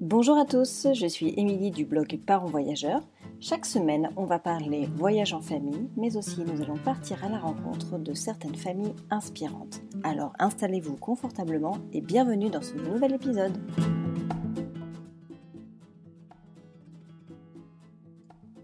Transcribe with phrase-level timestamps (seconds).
[0.00, 3.06] Bonjour à tous, je suis Émilie du blog Parents Voyageurs.
[3.38, 7.38] Chaque semaine, on va parler voyage en famille, mais aussi nous allons partir à la
[7.38, 9.82] rencontre de certaines familles inspirantes.
[10.02, 13.52] Alors installez-vous confortablement et bienvenue dans ce nouvel épisode.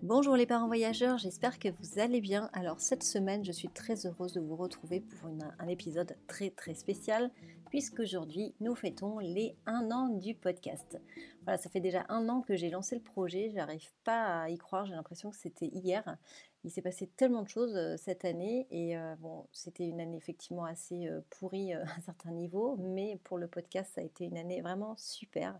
[0.02, 2.48] Bonjour les parents voyageurs, j'espère que vous allez bien.
[2.54, 5.28] Alors cette semaine, je suis très heureuse de vous retrouver pour
[5.58, 7.30] un épisode très très spécial
[7.70, 11.00] puisqu'aujourd'hui nous fêtons les 1 an du podcast.
[11.44, 14.58] Voilà, ça fait déjà un an que j'ai lancé le projet, j'arrive pas à y
[14.58, 16.16] croire, j'ai l'impression que c'était hier.
[16.64, 20.16] Il s'est passé tellement de choses euh, cette année et euh, bon, c'était une année
[20.16, 24.24] effectivement assez euh, pourrie à un certain niveau, mais pour le podcast, ça a été
[24.24, 25.58] une année vraiment super.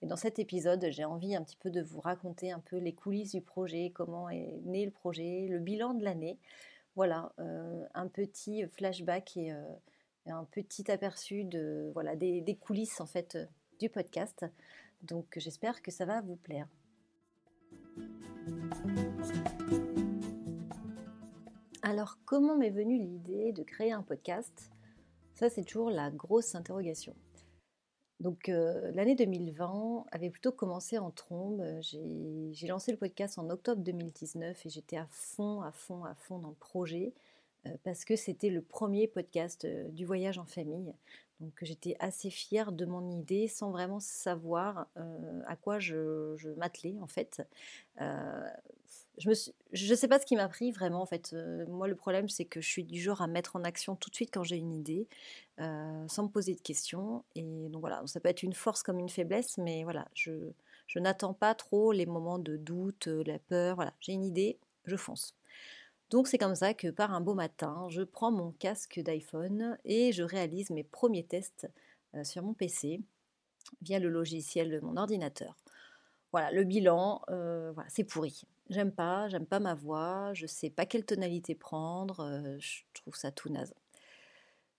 [0.00, 2.94] Et dans cet épisode, j'ai envie un petit peu de vous raconter un peu les
[2.94, 6.38] coulisses du projet, comment est né le projet, le bilan de l'année.
[6.94, 7.32] Voilà,
[7.94, 9.52] un petit flashback et
[10.26, 13.46] un petit aperçu de voilà des, coulisses en fait euh,
[13.78, 14.46] du podcast.
[15.02, 16.68] Donc j'espère que ça va vous plaire.
[21.82, 24.70] Alors comment m'est venue l'idée de créer un podcast?
[25.34, 27.14] Ça c'est toujours la grosse interrogation.
[28.20, 31.62] Donc euh, l'année 2020 avait plutôt commencé en trombe.
[31.80, 36.38] J'ai lancé le podcast en octobre 2019 et j'étais à fond, à fond, à fond
[36.38, 37.12] dans le projet
[37.84, 40.92] parce que c'était le premier podcast euh, du voyage en famille.
[41.40, 44.88] Donc j'étais assez fière de mon idée sans vraiment savoir
[45.46, 47.42] à quoi je, m'attelais en fait
[49.18, 51.32] je ne sais pas ce qui m'a pris vraiment en fait.
[51.32, 54.10] Euh, moi le problème c'est que je suis du genre à mettre en action tout
[54.10, 55.08] de suite quand j'ai une idée,
[55.60, 57.24] euh, sans me poser de questions.
[57.34, 60.32] Et donc voilà, ça peut être une force comme une faiblesse, mais voilà, je,
[60.86, 63.76] je n'attends pas trop les moments de doute, euh, la peur.
[63.76, 65.34] Voilà, j'ai une idée, je fonce.
[66.10, 70.12] Donc c'est comme ça que par un beau matin, je prends mon casque d'iPhone et
[70.12, 71.68] je réalise mes premiers tests
[72.22, 73.00] sur mon PC
[73.82, 75.56] via le logiciel de mon ordinateur.
[76.32, 77.22] Voilà, le bilan,
[77.88, 78.42] c'est pourri.
[78.68, 83.32] J'aime pas, j'aime pas ma voix, je sais pas quelle tonalité prendre, je trouve ça
[83.32, 83.74] tout naze.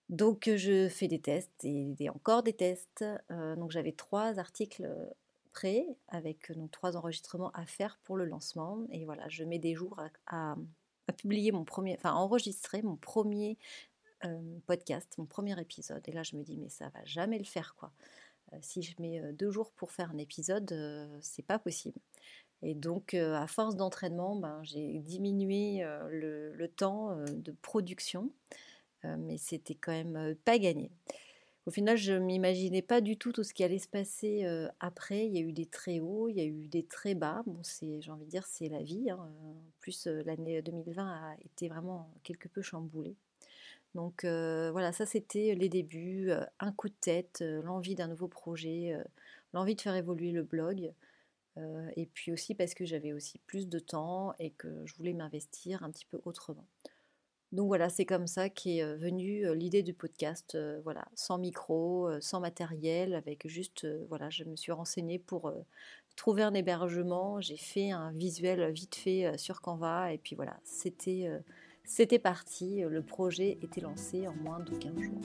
[0.10, 3.04] Donc je fais des tests et, encore des tests.
[3.30, 4.88] Donc j'avais trois articles
[5.52, 8.86] prêts avec donc, trois enregistrements à faire pour le lancement.
[8.92, 10.56] Et voilà, je mets des jours à,
[11.14, 13.58] publier mon premier, enfin enregistrer mon premier
[14.66, 16.02] podcast, mon premier épisode.
[16.08, 17.92] Et là je me dis mais ça va jamais le faire quoi.
[18.62, 20.74] si je mets deux jours pour faire un épisode,
[21.22, 22.00] c'est pas possible.
[22.64, 28.32] Et donc, à force d'entraînement, ben, j'ai diminué le, temps de production,
[29.04, 30.90] mais c'était quand même pas gagné.
[31.68, 34.46] Au final, je ne m'imaginais pas du tout tout ce qui allait se passer
[34.80, 35.28] après.
[35.28, 37.44] Il y a eu des très hauts, il y a eu des très bas.
[37.46, 39.10] Bon, c'est, j'ai envie de dire, c'est la vie.
[39.10, 39.20] Hein.
[39.20, 43.18] En plus, l'année 2020 a été vraiment quelque peu chamboulée.
[43.96, 48.98] Donc voilà, ça c'était les débuts, un coup de tête, l'envie d'un nouveau projet,
[49.54, 50.94] l'envie de faire évoluer le blog.
[51.58, 55.14] Euh, et puis aussi parce que j'avais aussi plus de temps et que je voulais
[55.14, 56.68] m'investir un petit peu autrement.
[57.52, 63.14] Donc voilà, c'est comme ça qu'est venue l'idée du podcast, voilà, sans micro, sans matériel,
[63.16, 65.54] avec juste, voilà, je me suis renseignée pour
[66.18, 71.30] trouver un hébergement, j'ai fait un visuel vite fait sur Canva, et puis voilà, c'était,
[71.86, 75.22] c'était parti, le projet était lancé en moins de 15 jours.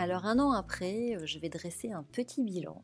[0.00, 2.82] Alors un an après, euh, je vais dresser un petit bilan.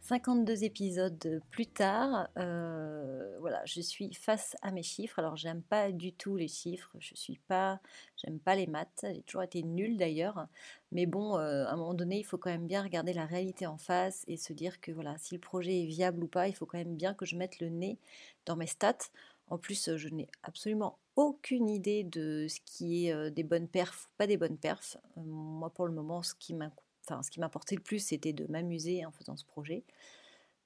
[0.00, 5.18] 52 épisodes plus tard, euh, voilà, je suis face à mes chiffres.
[5.18, 7.78] Alors j'aime pas du tout les chiffres, je suis pas,
[8.16, 10.46] j'aime pas les maths, j'ai toujours été nulle d'ailleurs.
[10.92, 13.66] Mais bon, euh, à un moment donné, il faut quand même bien regarder la réalité
[13.66, 16.54] en face et se dire que voilà, si le projet est viable ou pas, il
[16.54, 17.98] faut quand même bien que je mette le nez
[18.46, 19.10] dans mes stats.
[19.48, 24.10] En plus, je n'ai absolument aucune idée de ce qui est des bonnes perfs ou
[24.18, 24.96] pas des bonnes perfs.
[25.16, 29.44] moi, pour le moment, ce qui m'importait le plus, c'était de m'amuser en faisant ce
[29.44, 29.84] projet.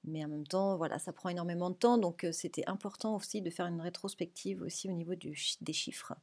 [0.03, 3.51] Mais en même temps, voilà, ça prend énormément de temps, donc c'était important aussi de
[3.51, 6.13] faire une rétrospective aussi au niveau des chiffres.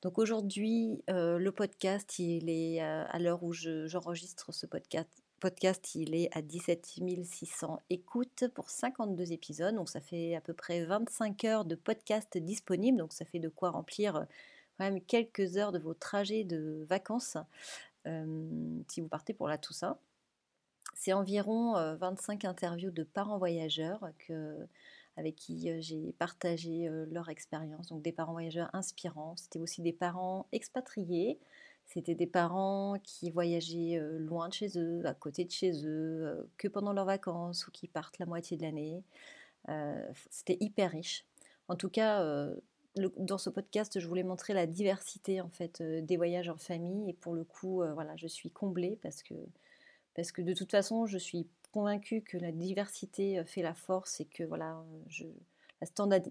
[0.00, 5.10] Donc aujourd'hui, le podcast, il est à l'heure où j'enregistre ce podcast,
[5.40, 9.74] podcast, il est à 17 600 écoutes pour 52 épisodes.
[9.74, 12.98] Donc ça fait à peu près 25 heures de podcast disponible.
[12.98, 14.24] Donc ça fait de quoi remplir euh,
[14.78, 17.38] quand même quelques heures de vos trajets de vacances
[18.06, 19.98] euh, si vous partez pour la Toussaint.
[20.94, 24.04] C'est environ 25 euh, interviews de parents voyageurs
[25.16, 27.88] avec qui j'ai partagé leur expérience.
[27.88, 29.34] Donc des parents voyageurs inspirants.
[29.36, 31.38] C'était aussi des parents expatriés
[31.92, 36.68] c'était des parents qui voyageaient loin de chez eux, à côté de chez eux, que
[36.68, 39.02] pendant leurs vacances ou qui partent la moitié de l'année.
[40.30, 41.26] C'était hyper riche.
[41.66, 42.48] En tout cas,
[42.96, 47.12] dans ce podcast, je voulais montrer la diversité en fait des voyages en famille et
[47.12, 49.34] pour le coup, voilà, je suis comblée parce que
[50.14, 54.26] parce que de toute façon, je suis convaincue que la diversité fait la force et
[54.26, 54.80] que voilà,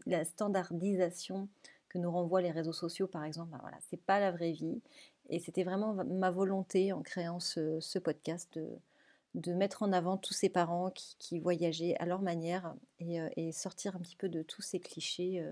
[0.06, 1.50] la standardisation
[1.90, 4.82] que nous renvoient les réseaux sociaux, par exemple, ben voilà, c'est pas la vraie vie.
[5.30, 8.68] Et c'était vraiment ma volonté en créant ce, podcast de,
[9.36, 14.00] de, mettre en avant tous ces parents qui, voyageaient à leur manière et, sortir un
[14.00, 15.46] petit peu de tous ces clichés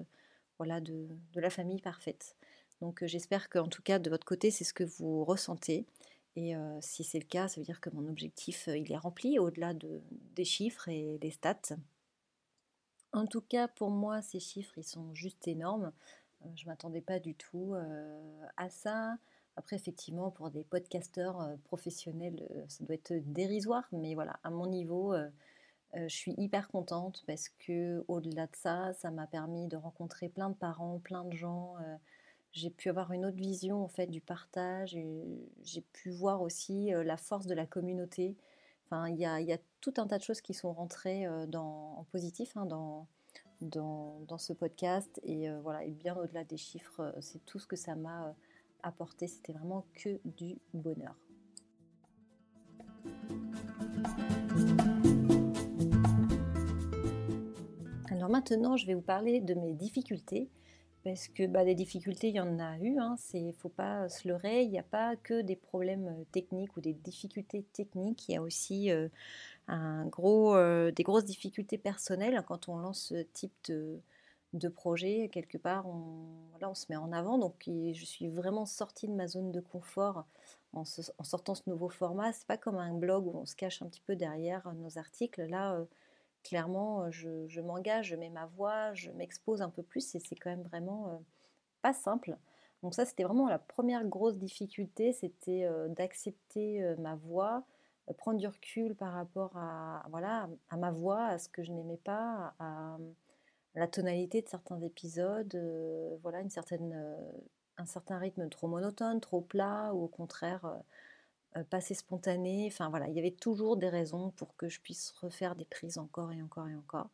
[0.58, 2.36] voilà, de, la famille parfaite.
[2.82, 5.86] Donc j'espère qu'en tout cas de votre côté c'est ce que vous ressentez.
[6.36, 9.76] Et si c'est le cas, ça veut dire que mon objectif il est rempli au-delà
[9.76, 10.02] de,
[10.36, 11.76] des chiffres et des stats.
[13.14, 15.92] En tout cas, pour moi, ces chiffres, ils sont juste énormes.
[16.56, 17.76] je ne m'attendais pas du tout
[18.58, 19.18] à ça.
[19.58, 23.88] Après, effectivement, pour des podcasteurs professionnels, ça doit être dérisoire.
[23.92, 25.16] Mais voilà, à mon niveau,
[25.94, 30.52] je suis hyper contente parce que au-delà de ça, ça m'a permis de rencontrer plein
[30.52, 31.76] de parents, plein de gens.
[32.52, 34.96] j'ai pu avoir une autre vision en fait du partage.
[35.64, 38.36] J'ai pu voir aussi la force de la communauté.
[38.86, 42.56] Enfin, il y a, tout un tas de choses qui sont rentrées dans, en positif
[42.58, 43.08] hein, dans,
[43.62, 45.20] dans, ce podcast.
[45.24, 48.36] Et voilà, et bien au-delà des chiffres, c'est tout ce que ça m'a
[48.84, 49.28] apporté.
[49.28, 51.16] C'était vraiment que du bonheur.
[58.10, 60.50] Alors maintenant, je vais vous parler de mes difficultés,
[61.04, 64.10] parce que bah, des difficultés, il y en a eu, hein, il ne faut pas
[64.10, 68.28] se leurrer, il n'y a pas que des problèmes euh, techniques ou des difficultés techniques,
[68.28, 69.08] il y a aussi euh,
[69.68, 74.02] un gros, euh, des grosses difficultés personnelles quand on lance ce type de,
[74.54, 75.30] de projet.
[75.32, 76.26] Quelque part, on,
[76.62, 80.26] on se met en avant, donc je suis vraiment sortie de ma zone de confort
[80.74, 82.34] en, sortant ce nouveau format.
[82.34, 85.44] C'est pas comme un blog où on se cache un petit peu derrière nos articles.
[85.44, 85.86] Là,
[86.48, 90.36] clairement, euh, je, m'engage, je mets ma voix, je m'expose un peu plus et c'est
[90.36, 91.18] quand même vraiment euh,
[91.82, 92.38] pas simple.
[92.84, 97.64] Donc ça, c'était vraiment la première grosse difficulté, c'était euh, d'accepter ma voix,
[98.18, 101.98] prendre du recul par rapport à, voilà, à ma voix, à ce que je n'aimais
[101.98, 102.54] pas,
[103.78, 105.58] la tonalité de certains épisodes,
[106.24, 107.16] voilà, une certaine,
[107.78, 110.82] un certain rythme trop monotone, trop plat, ou au contraire
[111.58, 112.68] euh, passer spontané.
[112.72, 115.98] Enfin voilà, il y avait toujours des raisons pour que je puisse refaire des prises
[115.98, 117.10] encore et encore et encore.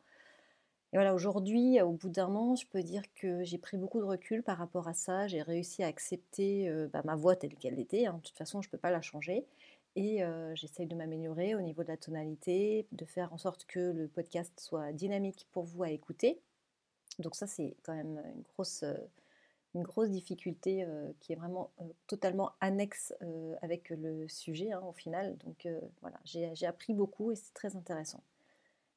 [0.92, 4.04] Et voilà, aujourd'hui, au bout d'un an, je peux dire que j'ai pris beaucoup de
[4.04, 5.26] recul par rapport à ça.
[5.28, 8.06] J'ai réussi à accepter euh, bah, ma voix telle qu'elle était.
[8.06, 8.14] Hein.
[8.18, 9.46] De toute façon, je ne peux pas la changer.
[9.96, 13.92] Et euh, j'essaye de m'améliorer au niveau de la tonalité, de faire en sorte que
[13.92, 16.40] le podcast soit dynamique pour vous à écouter.
[17.18, 18.84] Donc ça, c'est quand même une grosse
[19.74, 24.82] une grosse difficulté euh, qui est vraiment euh, totalement annexe euh, avec le sujet hein,
[24.88, 25.36] au final.
[25.38, 25.68] Donc
[26.00, 28.22] voilà, j'ai appris beaucoup et c'est très intéressant.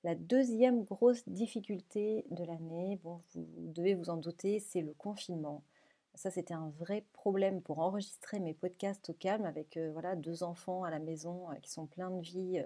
[0.04, 5.64] La deuxième grosse difficulté de l'année, bon, vous, devez vous en douter, c'est le confinement.
[6.14, 10.84] Ça, c'était un vrai problème pour enregistrer mes podcasts au calme avec voilà deux enfants
[10.84, 12.64] à la maison qui sont pleins de vie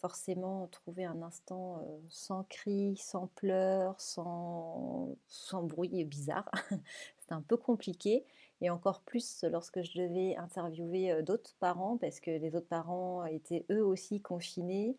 [0.00, 6.50] forcément trouver un instant sans cris, sans pleurs, sans, sans bruit bizarre.
[7.18, 8.24] C'était un peu compliqué.
[8.60, 13.64] Et encore plus lorsque je devais interviewer d'autres parents, parce que les autres parents étaient
[13.70, 14.96] eux aussi confinés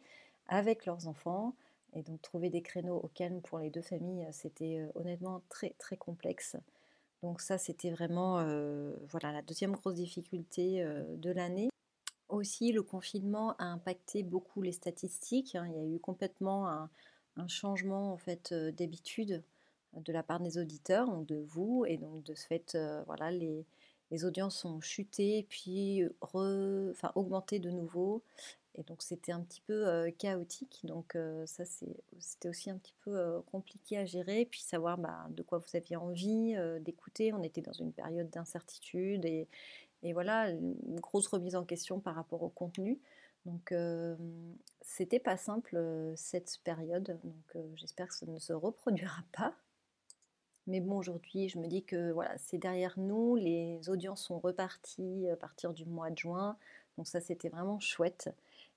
[0.47, 1.55] avec leurs enfants.
[1.93, 5.97] Et donc trouver des créneaux au calme pour les deux familles, c'était honnêtement très très
[5.97, 6.55] complexe.
[7.23, 8.35] Donc ça, c'était vraiment
[9.07, 10.85] voilà, la deuxième grosse difficulté
[11.17, 11.68] de l'année.
[12.29, 15.55] Aussi, le confinement a impacté beaucoup les statistiques.
[15.55, 15.67] Hein.
[15.67, 16.89] Il y a eu complètement un,
[17.47, 19.41] changement en fait euh, d'habitude
[19.95, 23.65] de la part des auditeurs, de vous, et donc de ce fait, euh, voilà, les,
[24.25, 28.21] audiences ont chuté, puis re, enfin, augmenté de nouveau.
[28.75, 30.81] Et donc c'était un petit peu euh, chaotique.
[30.83, 35.57] Donc ça, c'était aussi un petit peu compliqué à gérer, puis savoir bah, de quoi
[35.57, 37.33] vous aviez envie d'écouter.
[37.33, 39.47] On était dans une période d'incertitude et,
[40.03, 42.99] et voilà, une grosse remise en question par rapport au contenu.
[43.45, 43.73] Donc
[44.81, 49.53] c'était pas simple cette période, donc j'espère que ça ne se reproduira pas.
[50.67, 55.27] Mais bon, aujourd'hui, je me dis que voilà, c'est derrière nous, les audiences sont reparties
[55.31, 56.57] à partir du mois de juin,
[56.97, 58.29] donc ça c'était vraiment chouette.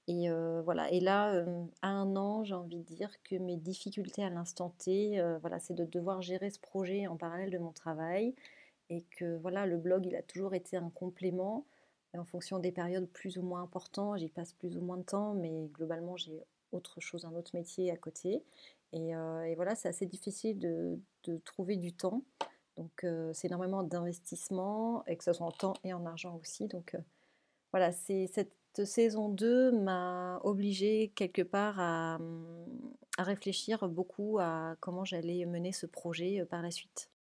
[0.09, 0.29] Et
[0.65, 1.45] voilà, et là,
[1.83, 5.75] à un an, j'ai envie de dire que mes difficultés à l'instant T, voilà, c'est
[5.75, 8.35] de devoir gérer ce projet en parallèle de mon travail,
[8.93, 11.67] et que voilà, le blog, il a toujours été un complément.
[12.15, 15.33] en fonction des périodes plus ou moins importantes, j'y passe plus ou moins de temps,
[15.35, 18.43] mais globalement, j'ai autre chose, un autre métier à côté.
[18.93, 22.23] Et, euh, voilà, c'est assez difficile de, trouver du temps.
[22.77, 26.69] Donc, euh, c'est énormément d'investissement, et que ce soit en temps et en argent aussi.
[26.69, 26.99] Donc, euh,
[27.73, 28.53] voilà, c'est cette
[28.85, 32.19] saison 2 m'a obligée quelque part à,
[33.19, 37.12] à réfléchir beaucoup à comment j'allais mener ce projet par la suite.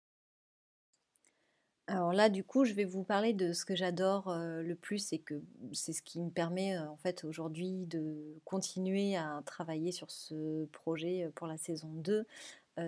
[1.91, 5.19] Alors là, du coup, je vais vous parler de ce que j'adore le plus et
[5.19, 5.41] que
[5.74, 11.29] c'est ce qui me permet en fait aujourd'hui de continuer à travailler sur ce projet
[11.36, 12.25] pour la saison 2.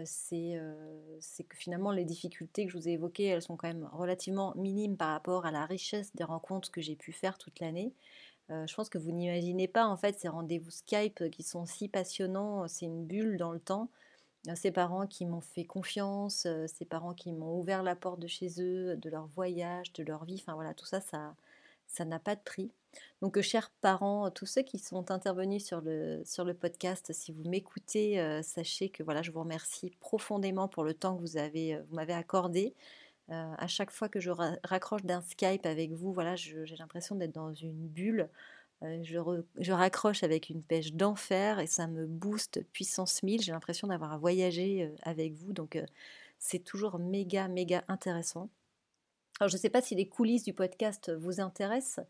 [0.05, 0.57] c'est
[1.49, 4.95] que finalement les difficultés que je vous ai évoquées, elles sont quand même relativement minimes
[4.95, 7.91] par rapport à la richesse des rencontres que j'ai pu faire toute l'année.
[8.47, 12.69] je pense que vous n'imaginez pas en fait ces rendez-vous Skype qui sont si passionnants,
[12.69, 13.89] c'est une bulle dans le temps
[14.55, 18.61] ces parents qui m'ont fait confiance, ces parents qui m'ont ouvert la porte de chez
[18.61, 22.41] eux, de leur voyage, de leur vie, enfin voilà, tout ça, ça n'a pas de
[22.41, 22.71] prix.
[23.21, 27.43] Donc, chers parents, tous ceux qui sont intervenus sur le, sur le podcast, si vous
[27.49, 31.95] m'écoutez, sachez que voilà, je vous remercie profondément pour le temps que vous avez, vous
[31.95, 32.75] m'avez accordé.
[33.29, 37.53] à chaque fois que je raccroche d'un Skype avec vous, voilà, j'ai l'impression d'être dans
[37.53, 38.29] une bulle
[39.01, 43.41] je, raccroche avec une pêche d'enfer et ça me booste puissance 1000.
[43.41, 45.53] J'ai l'impression d'avoir voyagé avec vous.
[45.53, 45.81] Donc
[46.39, 48.49] c'est toujours méga, méga intéressant.
[49.39, 52.05] Alors je ne sais pas si les coulisses du podcast vous intéressent.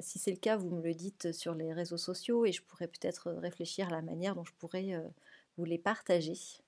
[0.00, 2.88] si c'est le cas, vous me le dites sur les réseaux sociaux et je pourrais
[2.88, 5.02] peut-être réfléchir à la manière dont je pourrais
[5.56, 6.63] vous les partager.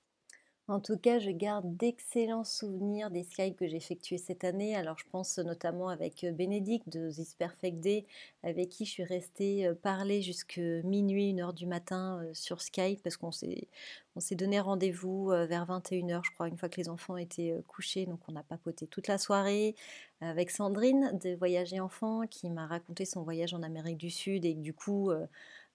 [0.69, 4.75] En tout cas, je garde d'excellents souvenirs des Skype que j'ai effectués cette année.
[4.75, 8.05] Alors, je pense notamment avec euh, Bénédicte de This Perfect Day,
[8.43, 13.01] avec qui je suis restée euh, parler jusque minuit, 1h du matin euh, sur Skype,
[13.05, 13.69] parce qu'on s'est,
[14.17, 18.07] on s'est donné rendez-vous vers 21h, je crois, une fois que les enfants étaient couchés.
[18.07, 19.77] Donc, on a papoté toute la soirée.
[20.23, 24.55] Avec Sandrine de Voyager Enfants, qui m'a raconté son voyage en Amérique du Sud et
[24.55, 25.13] du coup.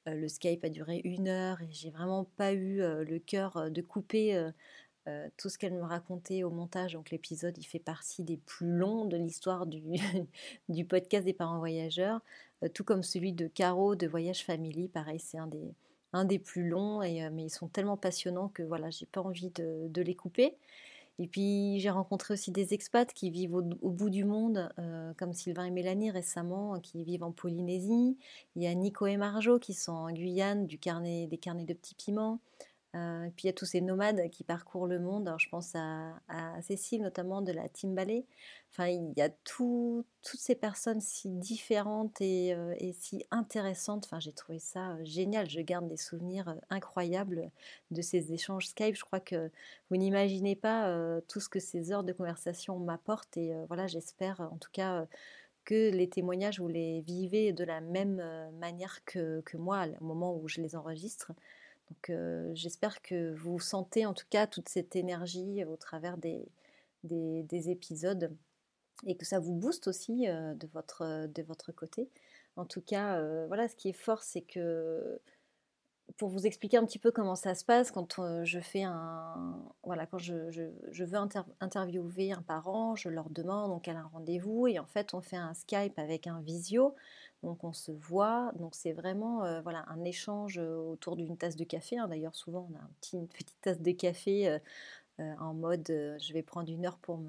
[0.06, 4.52] Le Skype a duré une heure et j'ai vraiment pas eu le cœur de couper
[5.38, 9.06] tout ce qu'elle me racontait au montage, donc l'épisode, il fait partie des plus longs
[9.06, 9.82] de l'histoire du,
[10.90, 12.22] podcast des parents voyageurs,
[12.74, 17.28] tout comme celui de Caro de Voyage Family, pareil, c'est un des, plus longs, et,
[17.32, 20.56] mais ils sont tellement passionnants que voilà, j'ai pas envie de, les couper.
[21.22, 24.74] Et puis j'ai rencontré aussi des expats qui vivent au, bout du monde,
[25.18, 28.18] comme Sylvain et Mélanie récemment, qui vivent en Polynésie.
[28.56, 31.76] Il y a Nico et Marjo qui sont en Guyane, du carnet, des carnets de
[31.76, 32.40] petits piments.
[32.94, 35.28] Euh, puis il y a tous ces nomades qui parcourent le monde.
[35.28, 36.14] Alors, je pense à,
[36.62, 38.26] Cécile notamment de la Team Ballet.
[38.72, 44.06] Enfin, il y a toutes ces personnes si différentes et, euh, si intéressantes.
[44.06, 45.50] Enfin, j'ai trouvé ça euh, génial.
[45.50, 47.50] Je garde des souvenirs incroyables
[47.92, 48.96] de ces échanges Skype.
[48.96, 49.50] Je crois que
[49.90, 53.38] vous n'imaginez pas tout ce que ces heures de conversation m'apportent.
[53.38, 55.06] Et voilà, j'espère en tout cas
[55.64, 58.22] que les témoignages, vous les vivez de la même
[58.60, 61.34] manière que moi au moment où je les enregistre.
[61.92, 66.48] Donc euh, j'espère que vous sentez en tout cas toute cette énergie au travers des,
[67.04, 68.34] des, épisodes
[69.06, 72.08] et que ça vous booste aussi euh, de, votre, de votre côté.
[72.56, 75.20] En tout cas, euh, voilà, ce qui est fort, c'est que
[76.16, 79.62] pour vous expliquer un petit peu comment ça se passe, quand je fais un.
[79.84, 81.18] Voilà, quand je, je, veux
[81.60, 85.38] interviewer un parent, je leur demande donc a un rendez-vous et en fait, on fait
[85.38, 86.96] un Skype avec un visio.
[87.44, 91.56] Donc on se voit, donc c'est vraiment euh, voilà, un échange euh, autour d'une tasse
[91.56, 91.98] de café.
[91.98, 92.08] Hein.
[92.08, 94.60] D'ailleurs souvent on a une petite tasse de café euh,
[95.40, 97.20] en mode je vais prendre une heure pour,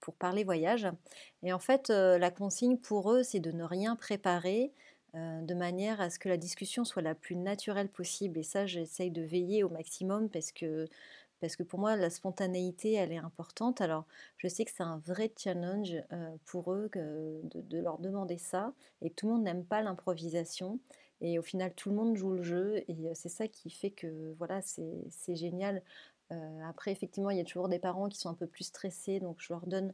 [0.00, 0.88] pour parler voyage.
[1.42, 4.72] Et en fait la consigne pour eux c'est de ne rien préparer
[5.14, 8.38] de manière à ce que la discussion soit la plus naturelle possible.
[8.38, 10.86] Et ça j'essaye de veiller au maximum parce que
[11.40, 13.80] parce que pour moi, la spontanéité, elle est importante.
[13.80, 14.04] Alors,
[14.38, 19.10] je sais que c'est un vrai challenge euh, pour eux de, leur demander ça, et
[19.10, 20.80] tout le monde n'aime pas l'improvisation.
[21.20, 23.90] Et au final, tout le monde joue le jeu, et euh, c'est ça qui fait
[23.90, 25.82] que voilà, c'est génial.
[26.32, 29.20] Euh, après, effectivement, il y a toujours des parents qui sont un peu plus stressés,
[29.20, 29.92] donc je leur donne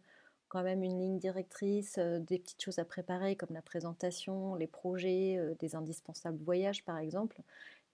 [0.49, 5.39] quand même une ligne directrice, des petites choses à préparer comme la présentation, les projets,
[5.61, 7.41] des indispensables voyages par exemple.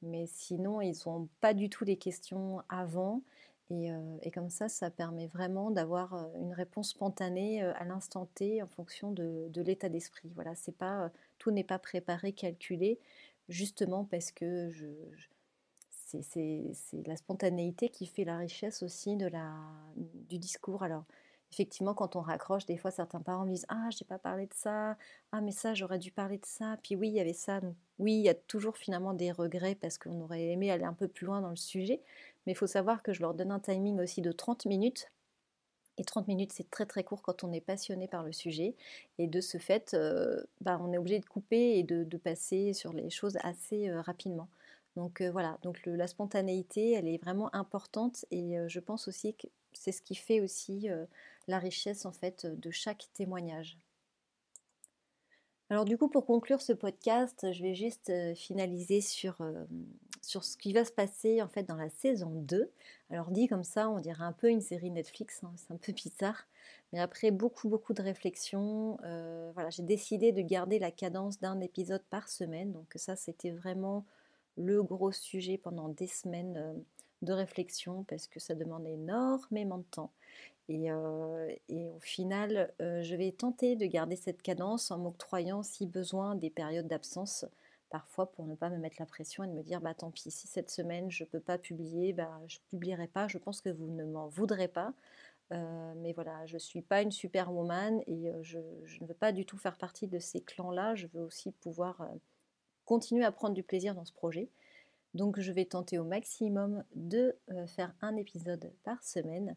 [0.03, 3.23] Mais sinon, ils n'ont pas du tout les questions avant.
[3.71, 8.67] Euh, et, comme ça, ça permet vraiment d'avoir une réponse spontanée à l'instant T en
[8.69, 10.31] fonction de, l'état d'esprit.
[10.35, 12.99] Voilà, c'est pas, tout n'est pas préparé, calculé,
[13.49, 14.87] justement parce que je,
[16.23, 19.55] c'est la spontanéité qui fait la richesse aussi de la,
[19.97, 20.83] du discours.
[20.83, 21.05] Alors,
[21.53, 24.55] effectivement, quand on raccroche, des fois, certains parents me disent Ah, j'ai pas parlé de
[24.55, 24.97] ça.
[25.33, 26.77] Ah, mais ça, j'aurais dû parler de ça.
[26.83, 27.61] Puis oui, il y avait ça.
[27.99, 31.09] oui, il y a toujours finalement des regrets parce qu'on aurait aimé aller un peu
[31.09, 32.01] plus loin dans le sujet.
[32.47, 35.11] Mais il faut savoir que je leur donne un timing aussi de 30 minutes.
[35.99, 38.75] Et 30 minutes, c'est très très court quand on est passionné par le sujet.
[39.19, 42.93] Et de ce fait, euh, bah, on est obligé de couper et de, passer sur
[42.93, 44.49] les choses assez euh, rapidement.
[44.97, 49.47] Donc euh, voilà, donc la spontanéité, elle est vraiment importante et je pense aussi que
[49.73, 50.89] c'est ce qui fait aussi
[51.47, 53.79] la richesse en fait de chaque témoignage.
[55.71, 59.37] Alors du coup, pour conclure ce podcast, je vais juste finaliser sur
[60.23, 62.71] ce qui va se passer en fait dans la saison 2.
[63.11, 65.93] Alors dit comme ça, on dirait un peu une série Netflix, hein, c'est un peu
[65.93, 66.47] bizarre.
[66.93, 68.97] Mais après beaucoup beaucoup de réflexions,
[69.53, 72.73] voilà, j'ai décidé de garder la cadence d'un épisode par semaine.
[72.73, 74.07] Donc ça, c'était vraiment
[74.57, 76.83] le gros sujet pendant des semaines
[77.23, 80.13] de réflexion parce que ça demande énormément de temps.
[80.69, 85.87] Et, euh, et au final, je vais tenter de garder cette cadence en m'octroyant, si
[85.87, 87.47] besoin, des périodes d'absence
[87.91, 90.31] parfois pour ne pas me mettre la pression et de me dire bah tant pis
[90.31, 93.71] si cette semaine je ne peux pas publier bah je publierai pas je pense que
[93.71, 94.93] vous ne m'en voudrez pas.
[95.53, 99.47] Euh, mais voilà je suis pas une superwoman et euh, je, ne veux pas du
[99.47, 102.07] tout faire partie de ces clans là je veux aussi pouvoir euh,
[102.85, 104.51] continuer à prendre du plaisir dans ce projet
[105.15, 107.37] donc je vais tenter au maximum de
[107.67, 109.57] faire un épisode par semaine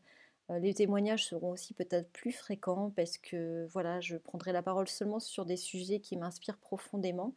[0.50, 5.20] les témoignages seront aussi peut-être plus fréquents parce que voilà je prendrai la parole seulement
[5.20, 7.34] sur des sujets qui m'inspirent profondément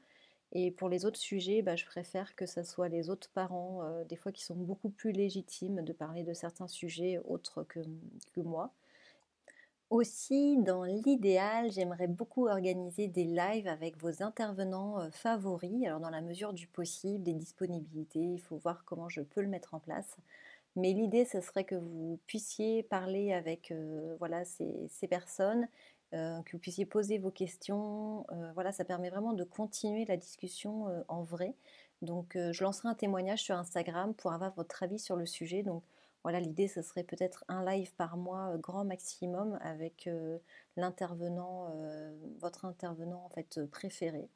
[0.54, 4.04] et pour les autres sujets, bah, je préfère que ce soit les autres parents, euh,
[4.04, 7.80] des fois qui sont beaucoup plus légitimes de parler de certains sujets autres que
[8.40, 8.72] moi.
[9.94, 15.86] Aussi, dans l'idéal, j'aimerais beaucoup organiser des lives avec vos intervenants favoris.
[15.86, 19.46] Alors, dans la mesure du possible, des disponibilités, il faut voir comment je peux le
[19.46, 20.16] mettre en place.
[20.74, 23.72] Mais l'idée, ce serait que vous puissiez parler avec
[24.18, 25.68] voilà, ces, personnes
[26.10, 28.26] que vous puissiez poser vos questions.
[28.54, 31.54] Voilà, ça permet vraiment de continuer la discussion en vrai.
[32.02, 35.62] Donc, je lancerai un témoignage sur Instagram pour avoir votre avis sur le sujet.
[35.62, 35.84] Donc,
[36.24, 40.08] voilà, l'idée, ce serait peut-être un live par mois, grand maximum, avec
[40.76, 41.70] l'intervenant,
[42.40, 44.28] votre intervenant en fait préféré.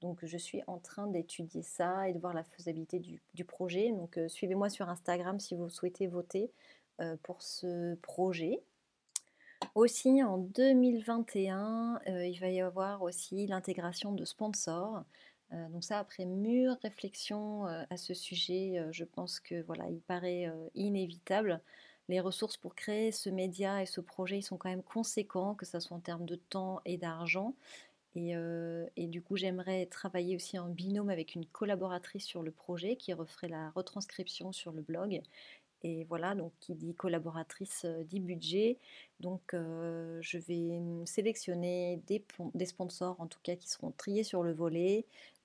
[0.00, 3.92] Donc, je suis en train d'étudier ça et de voir la faisabilité du, projet.
[3.92, 6.50] Donc, suivez-moi sur Instagram si vous souhaitez voter
[7.22, 8.60] pour ce projet.
[9.74, 15.04] Aussi, en 2021, euh, il va y avoir aussi l'intégration de sponsors.
[15.52, 20.00] Euh, donc ça, après mûre réflexion euh, à ce sujet, je pense que voilà, il
[20.00, 21.60] paraît inévitable.
[22.08, 25.78] Les ressources pour créer ce média et ce projet, sont quand même conséquents, que ce
[25.80, 27.54] soit en termes de temps et d'argent.
[28.16, 33.12] Et, du coup, j'aimerais travailler aussi en binôme avec une collaboratrice sur le projet qui
[33.12, 35.22] referait la retranscription sur le blog
[35.82, 38.78] et voilà, donc qui dit collaboratrice euh, dit budget.
[39.20, 44.42] Donc euh, je vais sélectionner des, des, sponsors, en tout cas qui seront triés sur
[44.42, 45.37] le volet, euh,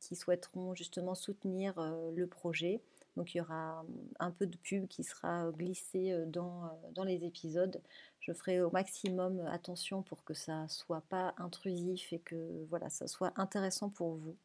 [0.00, 1.74] qui souhaiteront justement soutenir
[2.14, 2.80] le projet.
[3.16, 3.84] Donc il y aura
[4.20, 7.80] un peu de pub qui sera glissé dans, dans les épisodes.
[8.20, 13.06] Je ferai au maximum attention pour que ça soit pas intrusif et que voilà, ça
[13.08, 14.36] soit intéressant pour vous.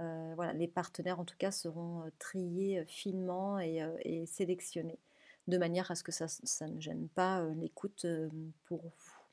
[0.00, 4.98] Euh, voilà, les partenaires en tout cas seront euh, triés euh, finement et, sélectionnés
[5.46, 6.26] de manière à ce que ça,
[6.66, 8.06] ne gêne pas l'écoute
[8.64, 9.23] pour vous.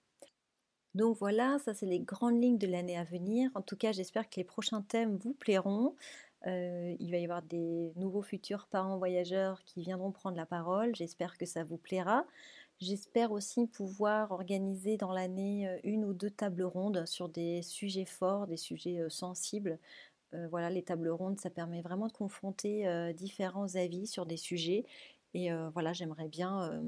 [0.96, 3.50] Donc voilà, ça c'est les grandes lignes de l'année à venir.
[3.56, 5.96] En tout cas, j'espère que les prochains thèmes vous plairont.
[6.46, 10.96] il va y avoir des nouveaux futurs parents voyageurs qui viendront prendre la parole.
[10.96, 12.26] J'espère que ça vous plaira.
[12.80, 18.48] J'espère aussi pouvoir organiser dans l'année une ou deux tables rondes sur des sujets forts,
[18.48, 19.78] des sujets sensibles,
[20.34, 24.38] euh, voilà, les tables rondes, ça permet vraiment de confronter euh, différents avis sur des
[24.38, 24.86] sujets.
[25.34, 26.84] Et euh, voilà, j'aimerais bien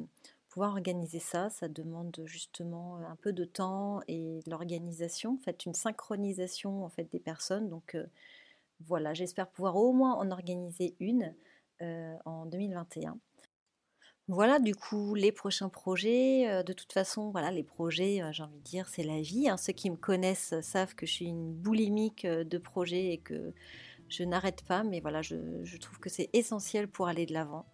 [0.53, 1.49] pouvoir organiser ça.
[1.49, 7.19] Ça demande justement un peu de temps et l'organisation, fait, une synchronisation en fait des
[7.19, 7.69] personnes.
[7.69, 7.97] Donc
[8.79, 11.33] voilà, j'espère pouvoir au moins en organiser une
[11.81, 13.17] en 2021.
[14.27, 16.63] Voilà, du coup, les prochains projets.
[16.63, 19.49] De toute façon, voilà, les projets, j'ai envie de dire, c'est la vie.
[19.49, 19.57] Hein.
[19.57, 23.53] Ceux qui me connaissent savent que je suis une boulimique de projets et que
[24.07, 24.83] je n'arrête pas.
[24.83, 27.65] Mais voilà, je trouve que c'est essentiel pour aller de l'avant.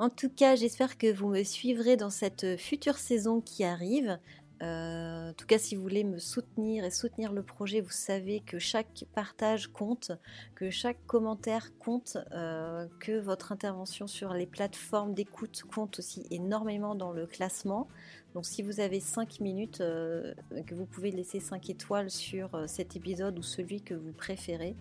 [0.00, 4.20] En tout cas, j'espère que vous me suivrez dans cette future saison qui arrive.
[4.62, 8.38] Euh, en tout cas, si vous voulez me soutenir et soutenir le projet, vous savez
[8.38, 10.12] que chaque partage compte,
[10.54, 16.94] que chaque commentaire compte, euh, que votre intervention sur les plateformes d'écoute compte aussi énormément
[16.94, 17.88] dans le classement.
[18.34, 20.32] Donc si vous avez 5 minutes, euh,
[20.66, 24.76] que vous pouvez laisser 5 étoiles sur cet épisode ou celui que vous préférez,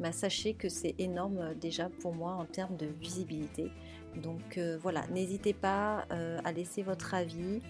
[0.00, 3.70] bah, sachez que c'est énorme déjà pour moi en termes de visibilité.
[4.16, 6.06] Donc voilà, n'hésitez pas
[6.44, 7.60] à laisser votre avis,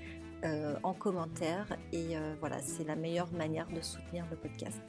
[0.45, 1.67] euh, en commentaire.
[1.93, 4.81] Et euh, voilà, c'est la meilleure manière de soutenir le podcast.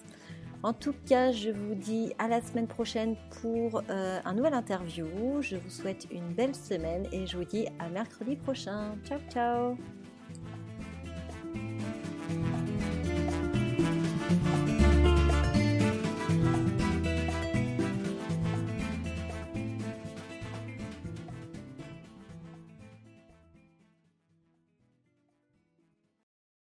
[0.63, 5.05] En tout cas, je vous dis à la semaine prochaine pour euh, un nouvel interview.
[5.41, 8.95] Je vous souhaite une belle semaine et je vous dis à mercredi prochain.
[9.05, 9.77] Ciao, ciao